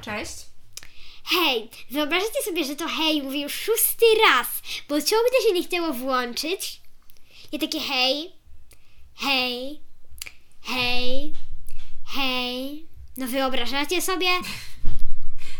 [0.00, 0.46] Cześć.
[1.24, 4.48] Hej, wyobraźcie sobie, że to hej mówię już szósty raz,
[4.88, 6.80] bo ciągle się nie chciało włączyć.
[7.52, 8.32] Ja takie hej,
[9.14, 9.80] hej,
[10.62, 11.34] hej,
[12.14, 12.86] hej.
[13.16, 14.28] No wyobrażacie sobie?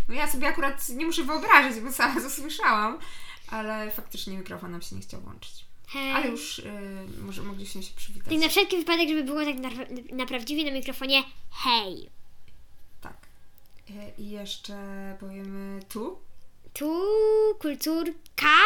[0.08, 2.98] No ja sobie akurat nie muszę wyobrażać, bo sama to słyszałam,
[3.48, 5.64] ale faktycznie mikrofon nam się nie chciał włączyć.
[5.88, 6.12] Hej.
[6.12, 6.72] Ale już y,
[7.22, 8.28] może mogliśmy się przywitać.
[8.28, 9.70] Tak na wszelki wypadek, żeby było tak na,
[10.12, 12.10] na prawdziwie na mikrofonie hej.
[13.90, 14.76] Y, I jeszcze
[15.20, 16.18] powiemy tu
[16.72, 17.04] Tu
[17.58, 18.56] kulturka?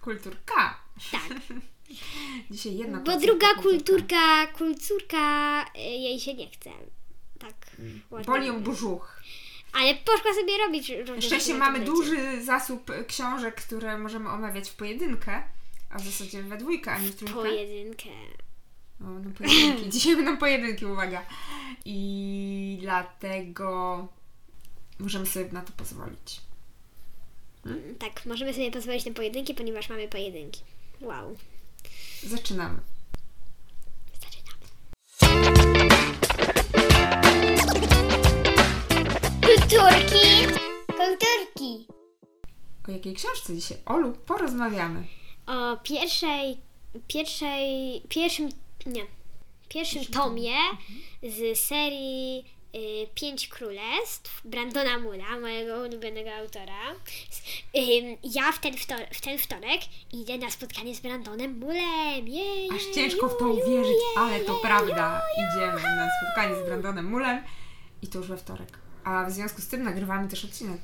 [0.00, 0.80] kulturka.
[1.12, 1.22] Tak,
[2.50, 3.62] Dzisiaj jedna bo druga kulturka.
[3.62, 6.70] kulturka, kulturka y, jej się nie chce.
[7.38, 7.54] Tak.
[8.26, 8.78] Boli ją mówiąc.
[8.78, 9.20] brzuch.
[9.72, 15.42] Ale poszła sobie robić różne szczęście mamy duży zasób książek, które możemy omawiać w pojedynkę,
[15.90, 17.34] a w zasadzie we dwójkę, a nie w trójkę.
[17.34, 18.08] Pojedynkę.
[19.00, 19.90] O, no pojedynki.
[19.94, 21.22] Dzisiaj będą pojedynki, uwaga.
[21.84, 24.08] I dlatego
[25.00, 26.40] możemy sobie na to pozwolić.
[27.98, 30.60] Tak, możemy sobie pozwolić na pojedynki, ponieważ mamy pojedynki.
[31.00, 31.36] Wow.
[32.22, 32.80] Zaczynamy.
[34.20, 34.60] Zaczynamy.
[39.42, 40.56] Kulturki!
[40.86, 41.86] Kulturki!
[42.88, 43.78] O jakiej książce dzisiaj?
[43.86, 45.04] Olu, porozmawiamy.
[45.46, 46.56] O pierwszej,
[47.08, 48.48] pierwszej, pierwszym,
[48.86, 49.06] nie,
[49.68, 50.54] pierwszym tomie
[51.22, 52.44] z serii
[53.14, 56.90] Pięć Królestw Brandona Mula, mojego ulubionego autora.
[57.76, 59.80] Ym, ja w ten, wtor- w ten wtorek
[60.12, 62.28] idę na spotkanie z Brandonem Mulem.
[62.28, 65.22] Jej, Aż ciężko w to uwierzyć, ale to prawda.
[65.36, 67.42] Idziemy na spotkanie z Brandonem Mulem
[68.02, 68.78] i to już we wtorek.
[69.04, 70.80] A w związku z tym nagrywamy też odcinek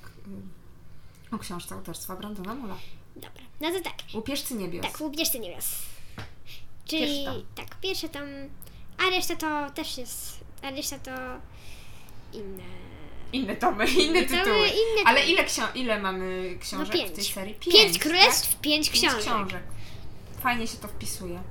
[1.32, 2.76] y, o książce autorstwa Brandona Mula.
[3.16, 3.94] Dobra, no to tak.
[4.14, 4.86] Łupieżcy niebios.
[4.86, 5.66] Tak, Łubieżcy Niebios.
[6.84, 8.22] Czyli Pierwszy tak, pierwszy tom,
[9.06, 11.10] a reszta to też jest, a reszta to
[12.32, 12.62] inne.
[13.32, 14.68] Inne tomy, inne tomy, tytuły.
[14.68, 15.32] inne Ale tomy.
[15.32, 17.10] ile, ksio- ile mamy książek No pięć.
[17.10, 17.54] w tej serii?
[17.54, 18.60] Pięć, królestw, tak?
[18.60, 19.20] pięć Pięć książek.
[19.22, 19.62] książek.
[20.40, 21.42] Fajnie się to wpisuje.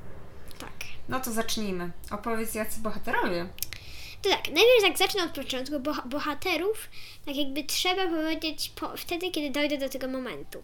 [0.59, 0.73] Tak.
[1.09, 1.91] No to zacznijmy.
[2.11, 3.47] Opowiedz jacy bohaterowie.
[4.21, 6.89] To tak, najpierw tak zacznę od początku, bo bohaterów
[7.25, 10.63] tak jakby trzeba powiedzieć po, wtedy, kiedy dojdę do tego momentu.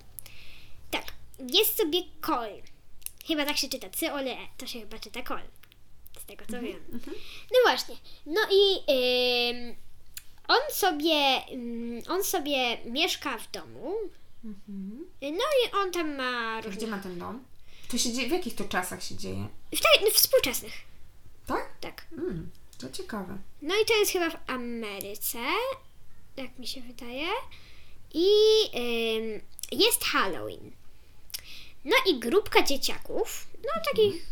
[0.92, 1.04] Tak,
[1.54, 2.50] jest sobie Kol.
[3.28, 5.42] Chyba tak się czyta, cy ole e, to się chyba czyta Kol.
[6.20, 6.80] Z tego co wiem.
[7.52, 8.76] No właśnie, no i
[9.70, 9.76] ym,
[10.48, 13.94] on sobie, ym, on sobie mieszka w domu,
[15.22, 16.78] no i on tam ma różne...
[16.78, 17.44] Gdzie ma ten dom?
[17.88, 19.48] To się dzieje, w jakich to czasach się dzieje?
[19.76, 20.74] W, tak, no, współczesnych,
[21.48, 21.70] Tak?
[21.82, 22.06] tak.
[22.12, 23.38] Mm, to ciekawe.
[23.62, 25.40] No i to jest chyba w Ameryce,
[26.38, 27.28] jak mi się wydaje.
[28.14, 28.28] I
[28.76, 29.42] ym,
[29.72, 30.72] jest Halloween.
[31.86, 34.26] No i grupka dzieciaków, no takich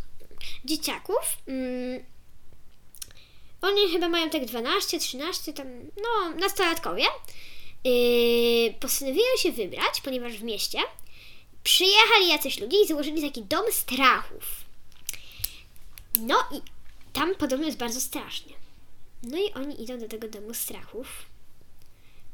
[0.66, 1.38] dzieciaków.
[1.47, 2.03] Ym,
[3.62, 7.03] oni chyba mają tak 12, 13, tam, no, nastolatkowie.
[7.84, 10.80] Yy, postanowiły się wybrać, ponieważ w mieście
[11.64, 14.44] przyjechali jacyś ludzie i założyli taki dom strachów.
[16.20, 16.62] No i
[17.14, 18.53] tam podobno jest bardzo strasznie.
[19.24, 21.08] No i oni idą do tego domu strachów,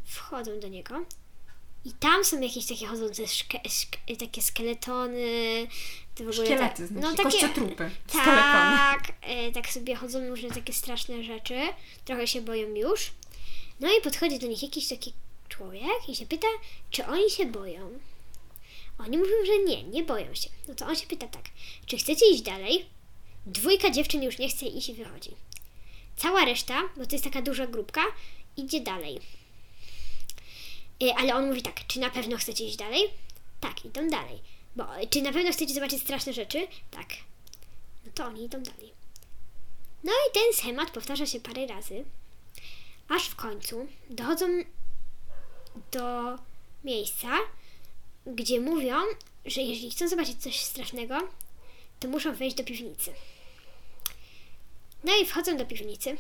[0.05, 1.05] wchodzą do niego
[1.85, 5.67] i tam są jakieś takie chodzące szke, szke, takie skeletony,
[6.15, 7.91] to Szkielety, tak, znaczy kościotrupy.
[8.07, 8.77] Skeletony.
[8.77, 11.59] tak, e, tak sobie chodzą różne takie straszne rzeczy,
[12.05, 13.11] trochę się boją już.
[13.79, 15.13] No i podchodzi do nich jakiś taki
[15.49, 16.47] człowiek i się pyta,
[16.91, 17.99] czy oni się boją.
[18.99, 20.49] Oni mówią, że nie, nie boją się.
[20.67, 21.43] No to on się pyta tak,
[21.85, 22.85] czy chcecie iść dalej?
[23.45, 25.31] Dwójka dziewczyn już nie chce iść i wychodzi.
[26.17, 28.01] Cała reszta, bo to jest taka duża grupka,
[28.57, 29.19] idzie dalej.
[31.03, 33.01] Y, Ale on mówi tak, czy na pewno chcecie iść dalej?
[33.59, 34.39] Tak, idą dalej.
[34.75, 36.67] Bo y, czy na pewno chcecie zobaczyć straszne rzeczy?
[36.91, 37.07] Tak.
[38.05, 38.93] No to oni idą dalej.
[40.03, 42.05] No i ten schemat powtarza się parę razy,
[43.09, 44.45] aż w końcu dochodzą
[45.91, 46.35] do
[46.83, 47.27] miejsca,
[48.25, 48.95] gdzie mówią,
[49.45, 51.17] że jeżeli chcą zobaczyć coś strasznego,
[51.99, 53.13] to muszą wejść do piwnicy.
[55.03, 56.17] No i wchodzą do piwnicy,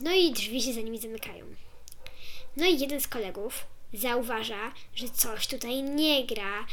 [0.00, 1.44] no i drzwi się za nimi zamykają.
[2.56, 6.66] No i jeden z kolegów zauważa, że coś tutaj nie gra,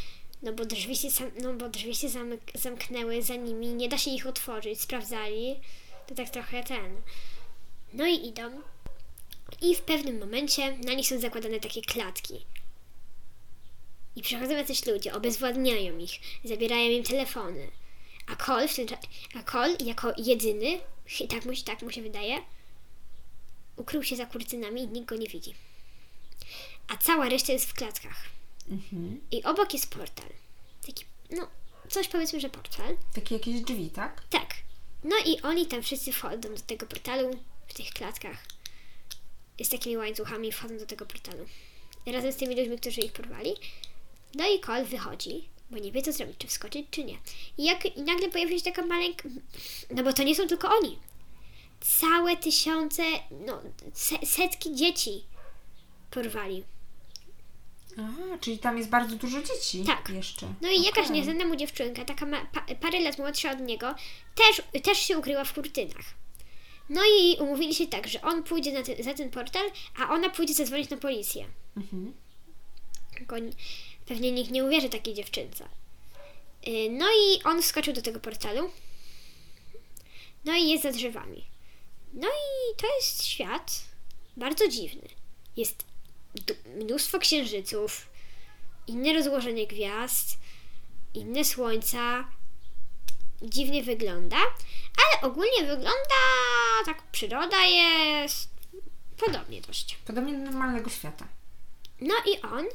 [0.44, 1.08] no bo drzwi się,
[1.42, 5.60] no bo drzwi się zamyk- zamknęły za nimi, nie da się ich otworzyć, sprawdzali.
[6.08, 7.02] To tak trochę ten.
[7.94, 8.62] No i idą.
[9.62, 12.46] I w pewnym momencie na nich są zakładane takie klatki.
[14.16, 16.12] I przychodzą jacyś ludzie, obezwładniają ich,
[16.44, 17.72] zabierają im telefony.
[18.28, 18.68] A Cole,
[19.40, 20.80] a Cole jako jedyny,
[21.30, 22.38] tak mu, się- tak mu się wydaje,
[23.76, 25.54] ukrył się za kurtynami i nikt go nie widzi.
[26.88, 28.24] A cała reszta jest w klatkach.
[28.70, 29.22] Mhm.
[29.32, 30.30] I obok jest portal.
[30.86, 31.48] Taki, no,
[31.90, 32.98] coś powiedzmy, że portal.
[33.16, 34.24] Takie jakieś drzwi, tak?
[34.30, 34.54] Tak.
[35.04, 37.32] No i oni tam wszyscy wchodzą do tego portalu
[37.68, 38.38] w tych klatkach.
[39.64, 41.46] z takimi łańcuchami wchodzą do tego portalu.
[42.06, 43.54] Razem z tymi ludźmi, którzy ich porwali.
[44.36, 47.18] No i Cole wychodzi, bo nie wie co zrobić, czy wskoczyć, czy nie.
[47.58, 49.30] I, jak, i nagle pojawia się taka maleńka...
[49.90, 51.00] No bo to nie są tylko oni.
[51.82, 53.62] Całe tysiące, no
[53.94, 55.24] se, setki dzieci
[56.12, 56.64] porwali.
[58.00, 60.10] Aha, czyli tam jest bardzo dużo dzieci Tak.
[60.10, 60.54] jeszcze.
[60.62, 61.18] No i jakaś Okej.
[61.18, 63.96] nieznana mu dziewczynka, taka ma, pa, parę lat młodsza od niego,
[64.36, 66.06] też, też się ukryła w kurtynach.
[66.90, 69.66] No i umówili się tak, że on pójdzie na za ten portal,
[70.00, 71.46] a ona pójdzie zadzwonić na policję.
[71.78, 72.14] Mhm.
[74.06, 75.64] Pewnie nikt nie uwierzy takiej dziewczynce.
[76.68, 78.72] Y, No i on wskoczył do tego portalu.
[80.46, 81.46] No i jest za drzewami.
[82.14, 83.82] No i to jest świat
[84.38, 85.08] bardzo dziwny.
[85.58, 85.86] Jest
[86.76, 88.10] mnóstwo księżyców,
[88.88, 90.38] inne rozłożenie gwiazd,
[91.14, 92.32] inne słońca.
[93.42, 94.38] Dziwnie wygląda,
[94.98, 96.16] ale ogólnie wygląda
[96.86, 98.50] tak przyroda jest
[99.18, 99.98] podobnie dość.
[100.06, 101.28] Podobnie do normalnego świata.
[102.02, 102.66] No i on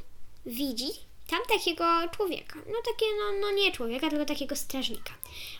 [0.47, 0.89] widzi
[1.27, 1.85] tam takiego
[2.17, 2.59] człowieka.
[2.67, 5.13] No takie, no, no nie człowieka, tylko takiego strażnika.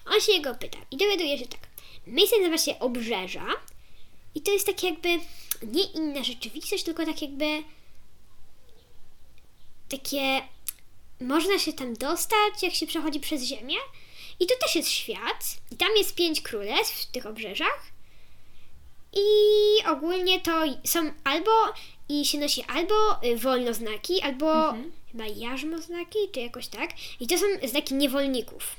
[0.07, 1.61] On się jego pyta i dowiaduje się tak.
[2.07, 3.47] Miejsce nazywa się Obrzeża
[4.35, 5.09] i to jest tak jakby
[5.63, 7.63] nie inna rzeczywistość, tylko tak jakby
[9.99, 10.43] takie
[11.21, 13.77] można się tam dostać, jak się przechodzi przez ziemię.
[14.41, 15.57] I to też jest świat.
[15.71, 17.87] I tam jest pięć królestw w tych obrzeżach.
[19.13, 19.25] I
[19.87, 21.51] ogólnie to są albo
[22.09, 22.95] i się nosi albo
[23.25, 24.93] y, wolnoznaki, albo Mhm.
[25.13, 26.91] chyba jarzmoznaki, czy jakoś tak.
[27.21, 28.77] I to są znaki niewolników.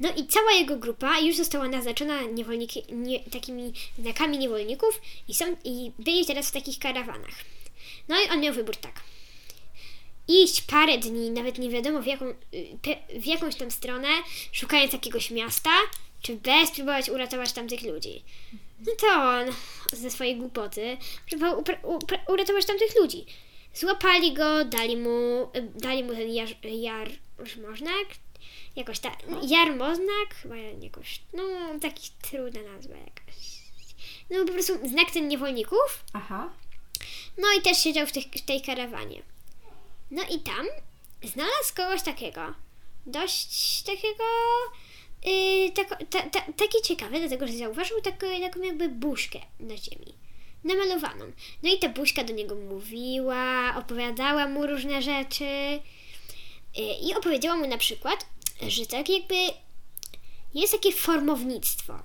[0.00, 5.44] No i cała jego grupa już została naznaczona niewolniki, nie, takimi znakami niewolników i, są,
[5.64, 7.34] i byli teraz w takich karawanach.
[8.08, 9.00] No i on miał wybór tak.
[10.32, 14.08] Iść parę dni, nawet nie wiadomo w, jaką, y, w jakąś tam stronę,
[14.52, 15.70] szukając jakiegoś miasta,
[16.22, 18.22] czy bez próbować uratować tamtych ludzi.
[18.86, 19.46] No to on
[19.92, 20.96] ze swojej głupoty
[21.28, 21.64] próbował
[22.28, 23.26] uratować tamtych ludzi.
[23.74, 28.06] Złapali go, dali mu, dali mu ten jar, jarzmoznak,
[28.76, 31.42] jakoś tak, jarmoznak, chyba jakoś, no
[31.80, 33.36] taki trudna nazwa jakaś.
[34.30, 36.50] No po prostu znak ten niewolników, Aha.
[37.38, 39.31] no i też siedział w, tych, w tej karawanie.
[40.12, 40.66] No i tam
[41.22, 42.54] znalazł kogoś takiego,
[43.06, 44.24] dość takiego,
[45.24, 50.14] yy, tako, ta, ta, taki ciekawy, dlatego że zauważył taką, taką jakby buźkę na ziemi,
[50.64, 51.32] namalowaną.
[51.62, 57.68] No i ta buźka do niego mówiła, opowiadała mu różne rzeczy yy, i opowiedziała mu
[57.68, 58.26] na przykład,
[58.68, 59.36] że tak jakby
[60.54, 61.98] jest takie formownictwo.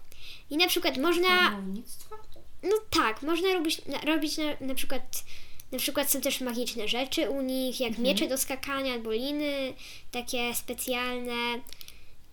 [0.49, 1.49] I na przykład można...
[1.49, 2.15] Formownictwo?
[2.63, 5.23] No tak, można robić, robić na, na przykład
[5.71, 9.73] na przykład są też magiczne rzeczy u nich, jak miecze do skakania albo liny,
[10.11, 11.61] takie specjalne.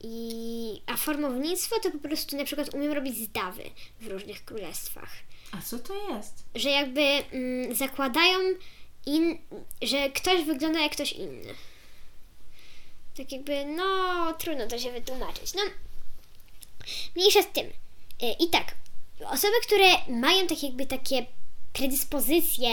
[0.00, 3.62] I, a formownictwo to po prostu na przykład umiem robić zdawy
[4.00, 5.10] w różnych królestwach.
[5.52, 6.44] A co to jest?
[6.54, 8.38] Że jakby mm, zakładają,
[9.06, 9.38] in,
[9.82, 11.54] że ktoś wygląda jak ktoś inny.
[13.16, 13.84] Tak jakby, no
[14.38, 15.54] trudno to się wytłumaczyć.
[15.54, 15.62] No,
[17.16, 17.66] mniejsza z tym.
[17.66, 18.74] Y, I tak,
[19.26, 21.26] osoby, które mają tak jakby takie
[21.74, 22.68] predyspozycje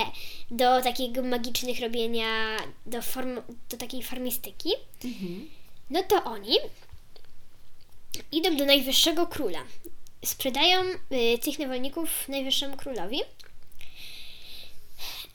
[0.51, 4.69] do takiego magicznych robienia, do, form, do takiej formistyki,
[5.06, 5.50] Mhm.
[5.89, 6.57] no to oni
[8.31, 9.59] idą do najwyższego króla.
[10.25, 13.19] Sprzedają y, tych niewolników najwyższemu królowi,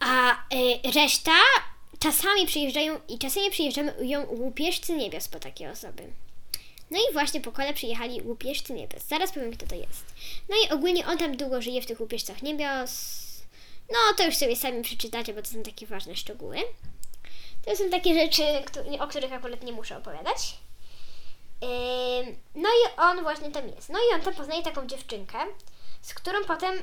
[0.00, 1.32] a y, reszta
[1.98, 6.02] czasami przyjeżdżają i czasami przyjeżdżają łupieżcy niebios po takie osoby.
[6.90, 9.02] No i właśnie po kole przyjechali łupieżcy niebios.
[9.08, 10.04] Zaraz powiem, kto to jest.
[10.48, 13.25] No i ogólnie on tam długo żyje w tych łupieżcach niebios.
[13.90, 16.58] No to już sobie sami przeczytacie, bo to są takie ważne szczegóły.
[17.64, 18.42] To są takie rzeczy,
[19.00, 20.56] o których akurat nie muszę opowiadać.
[22.54, 23.88] No i on właśnie tam jest.
[23.88, 25.38] No i on tam poznaje taką dziewczynkę,
[26.02, 26.82] z którą potem y,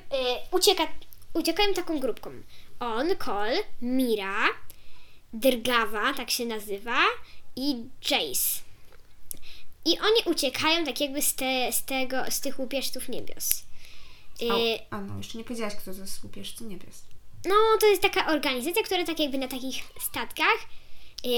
[0.51, 0.87] ucieka,
[1.33, 2.31] uciekają taką grupką.
[2.79, 4.47] On, Cole, Mira,
[5.33, 6.97] Drgawa, tak się nazywa,
[7.55, 7.75] i
[8.11, 8.61] Jace.
[9.85, 13.63] I oni uciekają tak jakby z, te, z, tego, z tych łupieżców niebios.
[14.41, 17.03] Y, A, no, jeszcze nie powiedziałaś, kto to jest łupieżcy niebios.
[17.45, 20.57] no, to jest taka organizacja, która tak jakby na takich statkach
[21.25, 21.29] y,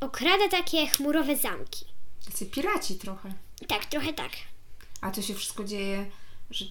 [0.00, 1.84] okrada takie chmurowe zamki.
[2.24, 3.32] Tacy piraci trochę.
[3.68, 4.30] Tak, trochę tak.
[5.00, 6.10] A to się wszystko dzieje,
[6.50, 6.64] że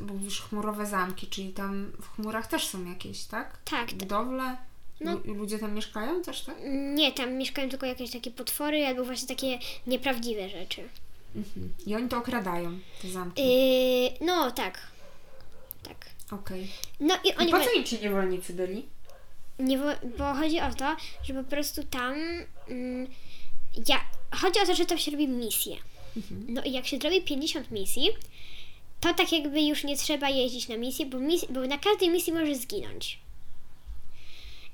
[0.00, 3.58] mówisz chmurowe zamki, czyli tam w chmurach też są jakieś, tak?
[3.64, 3.94] Tak, tak.
[3.94, 4.56] Budowle?
[5.00, 5.12] No.
[5.24, 6.56] Lu- ludzie tam mieszkają też, tak?
[6.94, 10.88] Nie, tam mieszkają tylko jakieś takie potwory albo właśnie takie nieprawdziwe rzeczy.
[11.36, 11.74] Mhm.
[11.86, 13.42] I oni to okradają, te zamki.
[13.42, 14.78] Yy, no, tak.
[15.82, 16.06] Tak.
[16.32, 16.68] Okej.
[17.00, 17.50] No i I oni...
[17.50, 18.86] po wa- co im ci niewolnicy byli?
[19.58, 22.14] Nie, wo- bo chodzi o to, że po prostu tam...
[22.68, 23.06] Mm,
[23.88, 24.00] ja,
[24.40, 25.76] chodzi o to, że tam się robi misje.
[26.48, 28.08] No i jak się zrobi 50 misji,
[29.00, 32.32] to tak jakby już nie trzeba jeździć na misję, bo, mis- bo na każdej misji
[32.32, 33.18] możesz zginąć.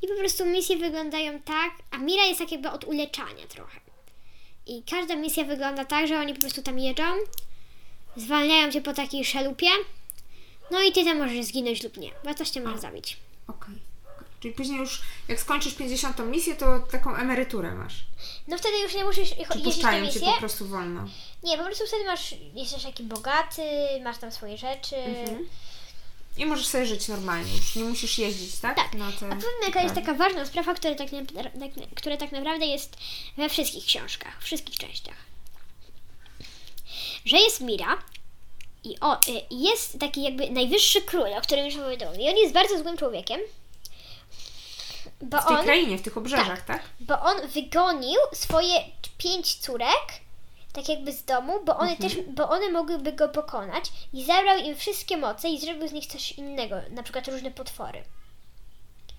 [0.02, 3.80] I po prostu misje wyglądają tak, a Mira jest tak jakby od uleczania trochę.
[4.66, 7.02] I każda misja wygląda tak, że oni po prostu tam jeżdżą,
[8.16, 9.66] zwalniają cię po takiej szalupie,
[10.70, 13.16] no i ty tam możesz zginąć lub nie, bo coś cię może zabić.
[13.48, 13.74] Okej.
[14.40, 17.94] Czyli później już, jak skończysz 50 misję, to taką emeryturę masz.
[18.48, 20.32] No wtedy już nie musisz Czy jeździć na puszczają cię misję.
[20.32, 21.08] po prostu wolno?
[21.42, 23.62] Nie, po prostu wtedy masz, jesteś taki bogaty,
[24.04, 24.96] masz tam swoje rzeczy.
[24.96, 25.48] Mhm.
[26.36, 28.76] I możesz sobie żyć normalnie, już nie musisz jeździć, tak?
[28.76, 28.94] Tak.
[28.94, 30.00] Na te A powiem, jaka jest wyprawy.
[30.00, 32.96] taka ważna sprawa, która tak, na, tak, która tak naprawdę jest
[33.36, 35.16] we wszystkich książkach, w wszystkich częściach.
[37.24, 37.98] Że jest Mira
[38.84, 39.20] i o, y,
[39.50, 42.20] jest taki jakby najwyższy król, o którym już opowiadałam.
[42.20, 43.40] I on jest bardzo złym człowiekiem,
[45.22, 46.82] bo W tej on, krainie, w tych obrzeżach, tak?
[47.00, 48.80] bo on wygonił swoje
[49.18, 50.06] pięć córek,
[50.72, 52.10] tak jakby z domu, bo one Mhm.
[52.10, 56.06] też, bo one mogłyby go pokonać i zabrał im wszystkie moce i zrobił z nich
[56.06, 58.02] coś innego, na przykład różne potwory.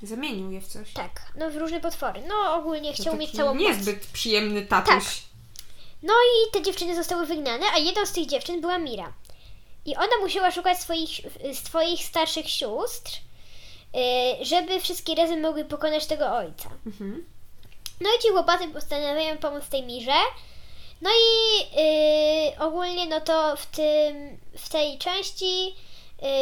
[0.02, 0.94] Zamienił je w coś.
[0.94, 2.22] Tak, no w różne potwory.
[2.28, 3.64] No ogólnie chciał taki mieć całą moc.
[3.64, 4.94] niezbyt przyjemny tatuś.
[4.94, 5.04] Tak.
[6.04, 9.14] No i te dziewczyny zostały wygnane, a jedną z tych dziewczyn była Mira.
[9.86, 11.10] I ona musiała szukać swoich,
[11.54, 16.70] swoich starszych sióstr, y, żeby wszystkie razem mogły pokonać tego ojca.
[16.86, 17.26] Mhm.
[18.02, 20.20] No i ci chłopacy postanawiają pomóc tej Mirze.
[21.02, 21.62] No i
[22.54, 25.76] y, ogólnie no to w tym, w tej części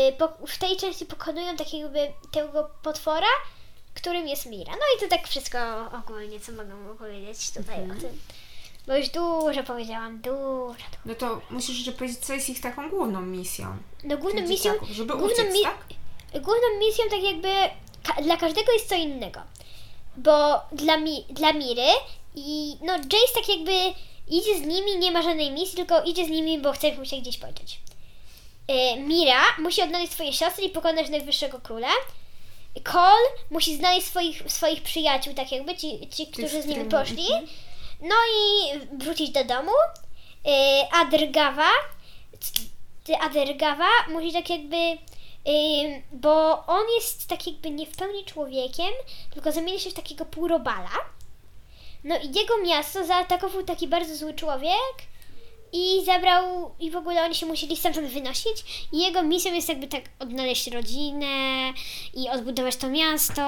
[0.09, 1.89] y, po, w tej części pokonują takiego
[2.31, 3.27] tego potwora,
[3.93, 4.71] którym jest Mira.
[4.71, 5.57] No i to tak wszystko
[5.99, 8.19] ogólnie, co mogę powiedzieć tutaj o tym.
[8.87, 10.75] Bo już dużo powiedziałam, dużo.
[11.05, 13.77] No to musisz jeszcze powiedzieć, co jest ich taką główną misją.
[14.03, 15.77] No główną misją, żeby główną, uciec, mi- tak?
[16.33, 17.47] główną misją tak jakby
[18.03, 19.39] ka- dla każdego jest co innego.
[20.17, 21.87] Bo dla, mi- dla Miry
[22.35, 23.71] i no Jace tak jakby
[24.27, 27.17] idzie z nimi, nie ma żadnej misji, tylko idzie z nimi, bo chce mu się
[27.17, 27.79] gdzieś podzieć.
[28.67, 31.87] Yy, Mira musi odnaleźć swoje siostry i pokonać najwyższego króla.
[32.83, 37.25] Cole musi znaleźć swoich, swoich przyjaciół, tak jakby, ci, ci którzy z nimi poszli.
[38.01, 39.71] No i wrócić do domu.
[40.45, 40.51] Yy,
[40.91, 41.69] Adergawa,
[43.03, 48.91] ty Adergawa musi tak jakby, yy, bo on jest tak jakby nie w pełni człowiekiem,
[49.33, 50.91] tylko zamienia się w takiego półrobala.
[52.03, 54.95] No i jego miasto zaatakował taki bardzo zły człowiek
[55.73, 59.87] i zabrał, i w ogóle oni się musieli stamtąd wynosić i jego misją jest jakby
[59.87, 61.73] tak odnaleźć rodzinę
[62.13, 63.41] i odbudować to miasto,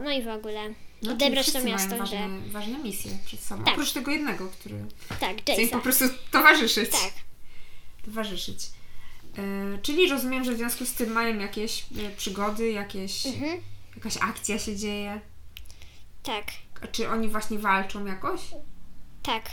[0.00, 0.60] no i w ogóle
[1.02, 2.16] No, odebrać to miasto, mają że...
[2.16, 3.64] ważne, ważne misje przed sobą.
[3.64, 3.74] Tak.
[3.74, 4.84] Oprócz tego jednego, który
[5.20, 6.90] Tak, chce im po prostu towarzyszyć.
[6.90, 7.12] Tak.
[8.04, 8.58] Towarzyszyć.
[9.38, 13.60] E, czyli rozumiem, że w związku z tym mają jakieś e, przygody, jakieś, Mhm.
[13.96, 15.20] jakaś akcja się dzieje.
[16.22, 16.44] Tak,
[16.92, 18.40] Czy oni właśnie walczą jakoś?
[19.22, 19.44] tak.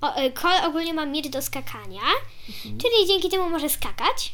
[0.00, 2.00] O, y, Cole ogólnie ma miecz do skakania,
[2.62, 4.32] czyli dzięki temu może skakać.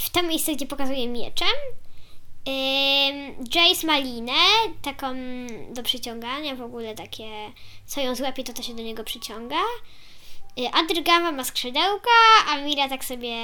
[0.00, 1.48] W to miejsce, gdzie pokazuje mieczem.
[3.54, 4.32] Jace ma linę,
[4.82, 5.14] taką
[5.70, 7.28] do przyciągania, w ogóle takie,
[7.86, 9.60] co ją złapie, to to się do niego przyciąga.
[10.58, 12.10] Y, Adrgawa ma skrzydełka,
[12.48, 13.34] a Mira tak sobie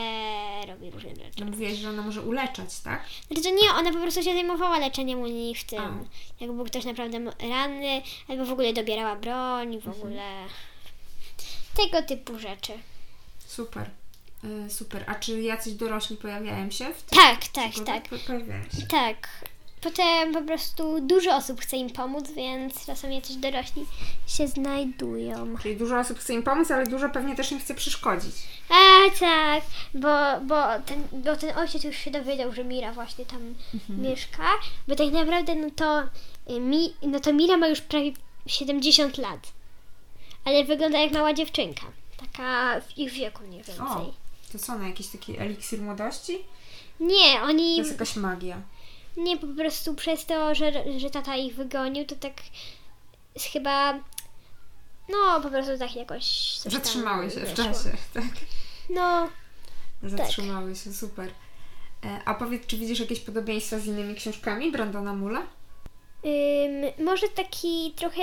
[0.67, 1.41] robi różne rzeczy.
[1.41, 3.05] No mówiłeś, że ona może uleczać, tak?
[3.27, 5.81] Znaczy to nie, ona po prostu się zajmowała leczeniem u nich w tym.
[5.81, 5.95] A.
[6.41, 7.19] Jak był ktoś naprawdę
[7.51, 10.45] ranny, albo w ogóle dobierała broń, w ogóle
[11.77, 12.73] tego typu rzeczy.
[13.47, 13.91] Super.
[14.45, 15.05] E, super.
[15.07, 17.19] A czy jacyś dorośli pojawiają się w tym?
[17.19, 18.87] Tak, tak, tak, Pojawiają się.
[18.87, 19.29] tak.
[19.81, 23.87] Potem po prostu dużo osób chce im pomóc, więc czasem jacyś dorośli
[24.27, 25.57] się znajdują.
[25.63, 28.35] Czyli dużo osób chce im pomóc, ale dużo pewnie też im chce przeszkodzić.
[28.71, 29.63] A tak,
[29.95, 33.55] bo, bo, ten, bo ten ojciec już się dowiedział, że Mira właśnie tam
[33.89, 34.49] mieszka,
[34.89, 36.03] bo tak naprawdę no to,
[36.55, 38.13] y, mi, no to Mira ma już prawie
[38.47, 39.53] 70 lat,
[40.45, 43.87] ale wygląda jak mała dziewczynka, taka w ich wieku mniej więcej.
[43.87, 44.13] O,
[44.49, 46.39] to co, na jakiś taki eliksir młodości?
[47.01, 48.63] Nie, To oni, jest jakaś magia.
[49.17, 52.33] nie po prostu przez to, że, że tata ich wygonił, to tak
[53.53, 53.93] chyba,
[55.09, 57.57] no po prostu tak jakoś Zatrzymały się w wyszło.
[57.65, 57.91] czasie.
[58.15, 58.25] Tak.
[58.91, 59.29] No,
[60.03, 61.31] Zatrzymały się, super.
[62.05, 65.41] E, A powiedz, czy widzisz jakieś podobieństwa z innymi książkami Brandona Mula?
[66.25, 68.23] Ym, może taki trochę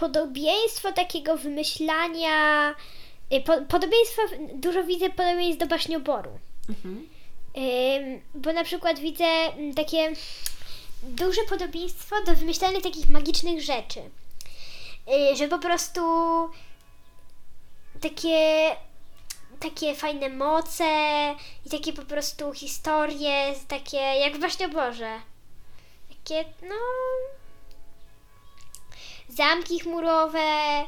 [0.00, 2.74] podobieństwo takiego wymyślania.
[3.32, 4.22] Y, Po, podobieństwa,
[4.54, 6.38] dużo widzę podobieństw do baśnioboru.
[6.68, 7.08] Mhm.
[7.56, 10.12] Ym, bo na przykład widzę mm, takie
[11.02, 14.00] duże podobieństwo do wymyślania takich magicznych rzeczy.
[15.32, 16.00] Y, że po prostu
[18.00, 18.70] takie
[19.60, 20.84] takie fajne moce
[21.66, 25.20] i takie po prostu historie, takie jak w baśnioborze.
[26.08, 26.74] Takie, no.
[29.28, 30.84] Zamki chmurowe,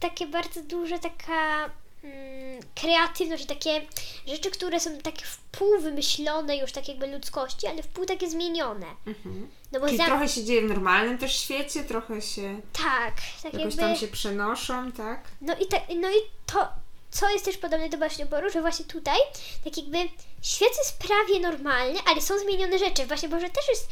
[0.00, 1.70] takie bardzo duże, taka.
[2.04, 3.86] mm, kreatywność, i takie
[4.26, 8.30] rzeczy, które są tak w pół wymyślone już tak jakby ludzkości, ale w pół takie
[8.30, 8.86] zmienione.
[9.06, 9.50] Mhm.
[9.72, 10.04] No bo Czyli za...
[10.04, 13.76] trochę się dzieje w normalnym też świecie, trochę się tak, tak jakoś jakby...
[13.76, 15.20] tam się przenoszą, tak?
[15.40, 16.68] No i, ta, no i to,
[17.10, 19.18] co jest też podobne do Baśnioboru, że właśnie tutaj,
[19.64, 19.98] tak jakby
[20.42, 23.06] świat jest prawie normalny, ale są zmienione rzeczy.
[23.06, 23.90] Właśnie Boże też jest,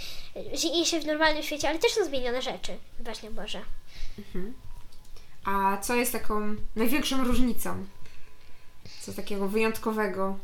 [0.62, 3.62] dzieje się w normalnym świecie, ale też są zmienione rzeczy w Baśnioborze.
[5.44, 7.86] A co jest taką największą różnicą?
[9.00, 10.38] Co takiego wyjątkowego?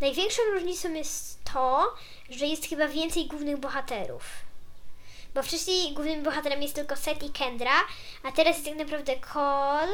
[0.00, 1.94] Największą różnicą jest to,
[2.30, 4.24] że jest chyba więcej głównych bohaterów.
[5.34, 7.80] Bo wcześniej głównym bohaterem jest tylko Seth i Kendra,
[8.22, 9.92] a teraz jest tak naprawdę Cole,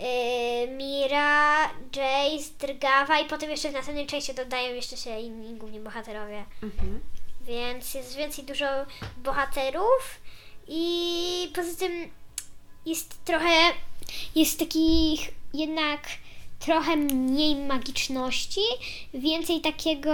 [0.00, 1.64] yy, Mira,
[1.96, 6.44] Jace, Drgawa i potem jeszcze w następnej części dodają jeszcze się inni główni bohaterowie.
[6.62, 7.00] Mhm.
[7.40, 8.66] Więc jest więcej dużo
[9.16, 10.20] bohaterów
[10.68, 11.92] i poza tym
[12.86, 13.72] jest trochę,
[14.34, 16.08] jest takich jednak
[16.58, 18.60] trochę mniej magiczności,
[19.14, 20.12] więcej takiego,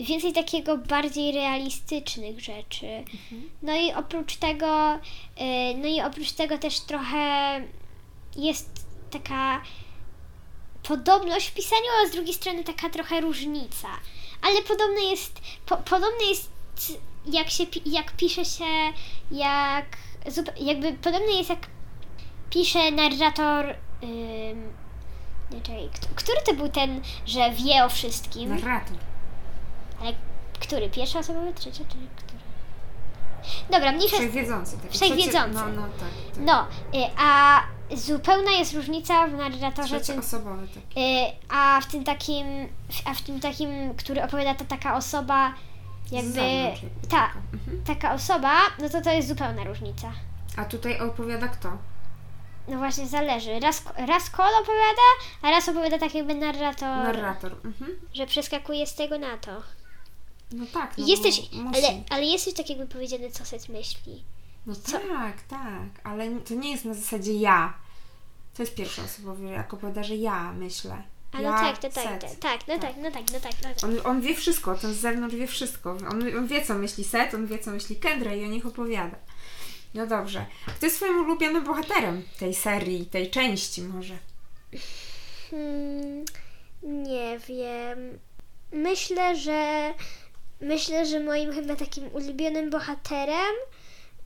[0.00, 3.04] więcej takiego bardziej realistycznych rzeczy.
[3.62, 7.60] No i oprócz tego, y, no i oprócz tego też trochę
[8.36, 9.62] jest taka
[10.82, 13.88] podobność w pisaniu, a z drugiej strony taka trochę różnica.
[14.42, 16.50] Ale podobne jest, po, podobne jest
[17.32, 18.64] jak się, jak pisze się,
[19.30, 19.96] jak,
[20.60, 21.66] jakby podobne jest jak
[22.50, 23.74] pisze narrator,
[25.50, 28.48] nie czekaj, kt- który to był ten, że wie o wszystkim?
[28.50, 28.96] Narrator.
[30.00, 30.12] Ale
[30.60, 30.90] który?
[30.90, 32.36] Pierwsza osoba, trzecia, czy który?
[33.70, 34.76] Dobra, mniejsza Wszechwiedzący.
[34.78, 35.56] Taki Wszechwiedzący.
[35.58, 36.08] Trzecie, no, no tak.
[36.34, 36.44] tak.
[36.44, 36.66] No,
[37.00, 37.60] y, a
[37.96, 41.00] zupełna jest różnica w narratorze Trzecioosobowy taki.
[41.00, 42.46] y, a w tym takim,
[43.04, 45.54] a w tym takim, który opowiada to taka osoba,
[46.12, 46.40] jakby,
[47.08, 47.38] ta, taka.
[47.52, 47.84] Mhm.
[47.84, 50.12] taka osoba, no to to jest zupełna różnica.
[50.56, 51.68] A tutaj opowiada kto?
[52.68, 53.60] No właśnie, zależy.
[53.60, 55.08] Raz, raz Cole opowiada,
[55.42, 57.52] a raz opowiada tak jakby narrator, Narrator.
[57.64, 57.90] Mhm.
[58.14, 59.62] że przeskakuje z tego na to.
[60.52, 60.98] No tak.
[60.98, 61.78] No jest bo też, musi.
[61.78, 64.24] ale, ale jest też tak jakby powiedziane, co Seth myśli.
[64.66, 66.04] No co- tak, tak.
[66.04, 67.74] Ale to nie jest na zasadzie ja.
[68.56, 71.02] To jest pierwsza osoba, jak opowiada, że ja myślę.
[71.32, 73.68] A no ja, tak, to tak, tak, tak, no tak, no tak, no tak, no
[73.68, 73.84] tak.
[73.84, 75.90] On, on wie wszystko, ten z zewnątrz wie wszystko.
[75.90, 79.16] On, on wie, co myśli Seth, on wie, co myśli Kendra i o nich opowiada.
[79.94, 80.46] No dobrze.
[80.66, 84.14] Kto jest twoim ulubionym bohaterem tej serii, tej części może?
[85.50, 86.24] Hmm,
[86.82, 88.18] nie wiem.
[88.72, 89.94] Myślę, że
[90.60, 93.54] myślę, że moim chyba takim ulubionym bohaterem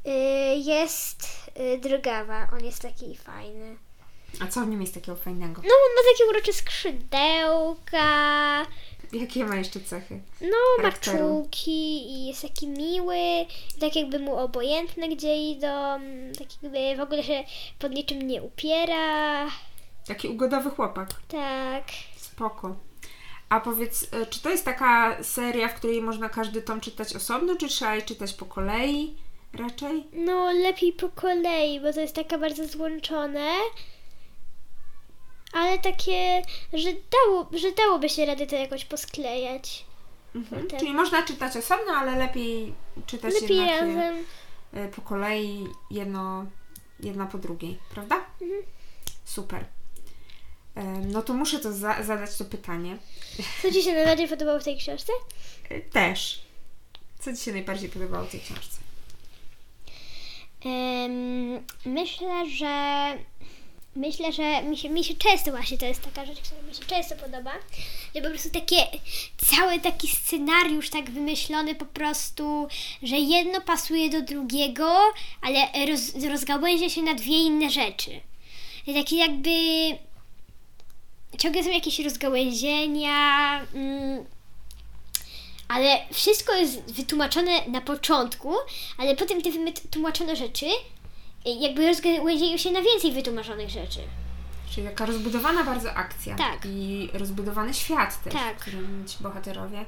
[0.06, 0.10] y,
[0.56, 2.48] jest y, Drgawa.
[2.52, 3.76] On jest taki fajny.
[4.40, 5.62] A co w nim jest takiego fajnego?
[5.62, 8.66] No, on ma takie urocze skrzydełka,
[9.12, 10.20] Jakie ma jeszcze cechy?
[10.40, 13.16] no, ma czułki i jest taki miły,
[13.76, 15.68] i tak jakby mu obojętne gdzie idą,
[16.38, 17.44] tak jakby w ogóle się
[17.78, 19.46] pod niczym nie upiera,
[20.06, 21.08] Taki ugodowy chłopak.
[21.28, 21.84] tak.
[22.16, 22.76] Spoko.
[23.48, 27.56] A powiedz, e, czy to jest taka seria, w której można każdy tom czytać osobno,
[27.56, 29.14] czy trzeba je czytać po kolei
[29.58, 30.04] raczej?
[30.12, 33.50] No, lepiej po kolei, bo to jest taka bardzo złączone.
[35.52, 39.84] Ale takie, że, dało, że dałoby się radę to jakoś posklejać.
[40.34, 40.62] Mhm.
[40.62, 40.80] Potem.
[40.80, 42.74] Czyli można czytać osobno, ale lepiej
[43.06, 44.24] czytać Lepiej jednak je, razem.
[44.74, 46.46] e, po kolei, jedno,
[47.00, 48.16] jedna po drugiej, prawda?
[48.42, 48.62] Mhm.
[49.24, 49.64] Super.
[50.74, 52.96] E, No to muszę to za- zadać to pytanie.
[53.62, 55.12] Co Ci się najbardziej podobało w tej książce?
[55.68, 56.42] E, Też.
[57.18, 58.78] Co Ci się najbardziej podobało w tej książce?
[60.64, 62.68] Em, myślę, że
[63.96, 66.84] myślę, że mi się, mi się często właśnie to jest taka rzecz, która mi się
[66.84, 67.52] często podoba,
[68.14, 68.76] że po prostu takie
[69.36, 72.68] cały taki scenariusz tak wymyślony po prostu,
[73.02, 74.98] że jedno pasuje do drugiego,
[75.42, 78.20] ale roz, rozgałęzia się na dwie inne rzeczy.
[78.94, 79.50] Takie jakby
[81.38, 84.24] ciągle są jakieś rozgałęzienia, mm,
[85.68, 88.54] ale wszystko jest wytłumaczone na początku,
[88.98, 90.66] ale potem te wytłumaczone rzeczy
[91.44, 94.00] jakby rozgałęziają się na więcej wytłumaczonych rzeczy.
[94.70, 96.36] Czyli taka rozbudowana bardzo akcja.
[96.36, 96.66] Tak.
[96.66, 98.56] I rozbudowany świat też, Tak.
[98.56, 99.84] w którym ci bohaterowie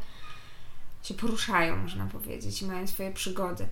[1.05, 3.69] się poruszają, można powiedzieć, i mają swoje przygody.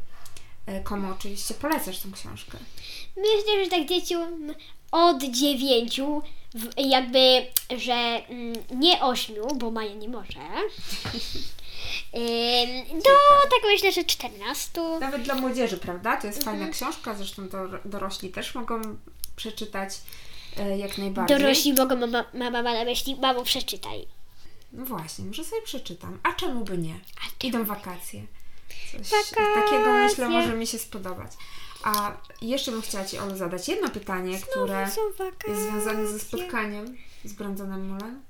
[0.66, 2.58] E, Komu oczywiście polecasz tą książkę?
[3.16, 4.54] Myślę, że tak dzieciom
[4.92, 6.22] od dziewięciu,
[6.76, 7.46] jakby,
[7.78, 10.40] że mm, nie ośmiu, bo Maja nie może,
[12.94, 13.10] do
[13.50, 15.00] tak myślę, że czternastu.
[15.00, 16.16] Nawet dla młodzieży, prawda?
[16.16, 16.56] To jest Mhm.
[16.58, 18.80] fajna książka, zresztą to dorośli też mogą
[19.36, 19.94] przeczytać
[20.56, 21.38] e, jak najbardziej.
[21.38, 24.06] Dorośli mogą, mama, mama ma na myśli, mamo przeczytaj.
[24.72, 26.18] No właśnie, może sobie przeczytam.
[26.22, 26.94] A czemu by nie?
[26.94, 28.22] A Idą wakacje.
[28.92, 29.36] Coś Wakacje.
[29.54, 31.32] takiego myślę może mi się spodobać.
[31.84, 32.12] A
[32.42, 35.50] jeszcze bym chciała Ci, Olu, zadać jedno pytanie, które są wakacje.
[35.54, 38.20] jest związane ze spotkaniem z Brandonem Mullen.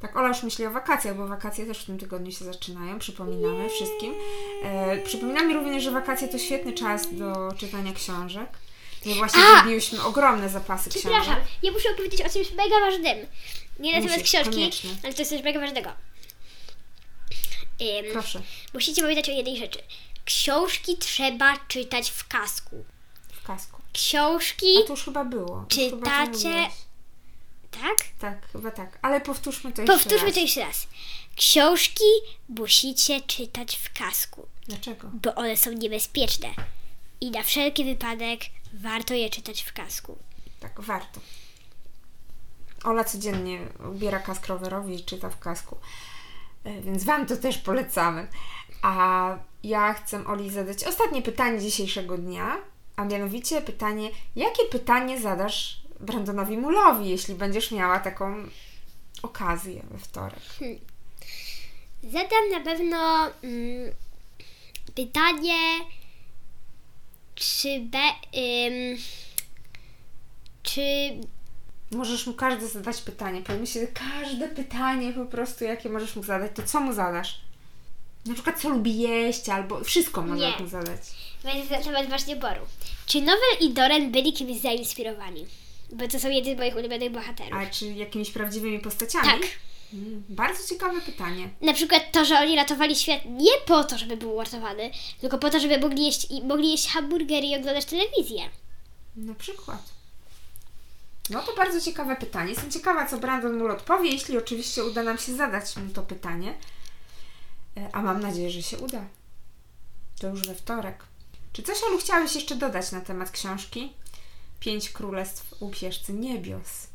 [0.00, 3.68] Tak, Ola już myśli o wakacjach, bo wakacje też w tym tygodniu się zaczynają, przypominamy
[3.68, 4.14] wszystkim.
[4.62, 8.48] E, przypominamy również, że wakacje to świetny czas do czytania książek.
[9.06, 9.40] My właśnie
[10.02, 10.06] A!
[10.06, 11.44] ogromne zapasy Przepraszam, książek.
[11.62, 13.26] ja muszę opowiedzieć o czymś mega ważnym.
[13.78, 14.90] Nie na temat książki, koniecznie.
[15.04, 15.90] ale to jest coś mega ważnego.
[18.12, 18.42] Proszę,
[18.74, 19.78] musicie pamiętać o jednej rzeczy.
[20.24, 22.84] Książki trzeba czytać w kasku.
[23.32, 23.80] w kasku.
[23.92, 25.64] Książki, A to już chyba było.
[25.70, 26.72] Już chyba Czytacie- mówiłaś.
[27.80, 27.96] Tak?
[28.18, 28.98] Tak, chyba tak.
[29.02, 30.34] Ale powtórzmy to jeszcze Powtórzmy raz.
[30.34, 30.86] to jeszcze raz.
[31.36, 32.04] Książki
[32.48, 35.10] musicie czytać w kasku, Dlaczego?
[35.12, 36.48] bo one są niebezpieczne.
[37.20, 38.40] I na wszelki wypadek
[38.74, 40.18] warto je czytać w kasku.
[40.60, 41.20] Tak, warto.
[42.84, 43.60] Ola codziennie
[43.92, 45.76] ubiera kask rowerowy i czyta w kasku.
[46.64, 48.28] E, Więc Wam to też polecamy.
[48.82, 52.56] A ja chcę Oli zadać ostatnie pytanie dzisiejszego dnia,
[52.96, 58.34] a mianowicie pytanie, jakie pytanie zadasz Brandonowi Mulowi, jeśli będziesz miała taką
[59.22, 60.42] okazję we wtorek?
[62.02, 63.92] Zadam na pewno mm,
[64.94, 65.60] pytanie,
[67.34, 68.08] czy be,
[68.38, 68.98] ym,
[70.62, 70.80] czy
[71.90, 73.42] Możesz mu każdy zadać pytanie.
[73.42, 77.40] Powiem się, każde pytanie po prostu, jakie możesz mu zadać, to co mu zadasz?
[78.26, 80.56] Na przykład, co lubi jeść, albo wszystko Nie.
[80.60, 81.00] mu zadać.
[81.70, 82.60] na temat właśnie boru.
[83.06, 85.46] Czy Nowel i Doran byli kimś zainspirowani?
[85.92, 87.52] Bo to są jedni z moich ulubionych bohaterów.
[87.54, 89.26] A czy jakimiś prawdziwymi postaciami?
[89.26, 89.40] Tak.
[89.94, 91.48] Mm, bardzo ciekawe pytanie.
[91.60, 95.50] Na przykład to, że oni ratowali świat nie po to, żeby był uratowany, tylko po
[95.50, 98.42] to, żeby mogli jeść, mogli jeść hamburgery i oglądać telewizję.
[99.16, 99.82] Na przykład.
[101.30, 102.50] No to bardzo ciekawe pytanie.
[102.50, 106.54] Jestem ciekawa, co Brandon Mull odpowie, jeśli oczywiście uda nam się zadać mu to pytanie.
[107.76, 109.04] E, A mam nadzieję, że się uda.
[110.20, 111.04] To już we wtorek.
[111.52, 113.92] Czy coś, Olu, chciałeś jeszcze dodać na temat książki?
[114.60, 116.86] Pięć królestw upierzcy niebios.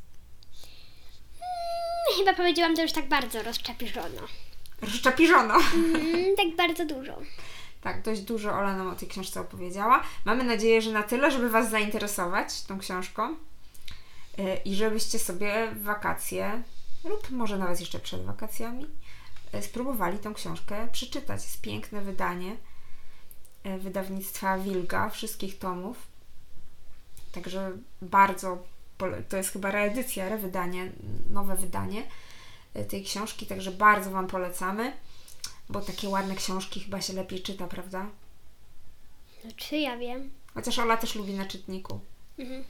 [2.18, 4.22] Chyba powiedziałam to już tak bardzo rozczapirzono.
[4.82, 5.54] Rozczapiżono.
[5.74, 7.18] Mm, tak bardzo dużo.
[7.82, 10.04] Tak, dość dużo Ola nam o tej książce opowiedziała.
[10.26, 13.36] Mamy nadzieję, że na tyle, żeby Was zainteresować tą książką
[14.38, 16.64] yy, i żebyście sobie w wakacje
[17.04, 18.86] lub może nawet jeszcze przed wakacjami
[19.54, 21.44] yy, spróbowali tą książkę przeczytać.
[21.44, 22.58] Jest piękne wydanie
[23.64, 26.15] yy, wydawnictwa Wilga, wszystkich tomów.
[27.36, 27.72] Także
[28.02, 28.64] bardzo,
[29.30, 30.92] to jest chyba reedycja, rewydanie,
[31.30, 32.04] nowe wydanie
[32.76, 34.94] yy, tej książki, także bardzo Wam polecamy.
[35.70, 38.06] Bo takie ładne książki chyba się lepiej czyta, prawda?
[39.44, 40.32] No czy ja wiem?
[40.54, 42.00] Chociaż Ola też lubi na czytniku.
[42.40, 42.64] Mhm.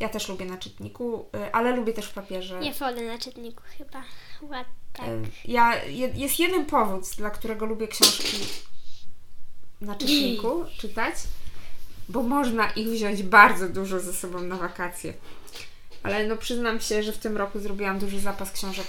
[0.00, 2.60] Ja też lubię na czytniku, y, ale lubię też w papierze.
[2.60, 4.02] Nie wolę na czytniku chyba.
[4.42, 5.06] Ład, tak.
[5.08, 8.38] Y, Ja, je, jest jeden powód, dla którego lubię książki
[9.80, 11.14] na czytniku czytać,
[12.08, 15.14] bo można ich wziąć bardzo dużo ze sobą na wakacje.
[16.02, 18.86] Ale no przyznam się, że w tym roku zrobiłam duży zapas książek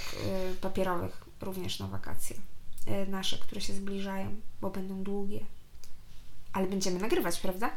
[0.52, 2.36] y, papierowych również na wakacje.
[2.88, 5.40] Y, nasze, które się zbliżają, bo będą długie.
[6.52, 7.70] Ale będziemy nagrywać, prawda?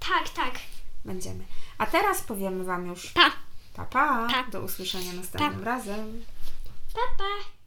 [0.00, 0.54] Tak, tak.
[1.04, 1.44] Będziemy.
[1.78, 3.30] A teraz powiemy Wam już Pa,
[3.74, 4.28] pa pa.
[4.30, 4.50] Pa.
[4.50, 6.24] Do usłyszenia następnym razem.
[6.94, 7.63] pa, pa.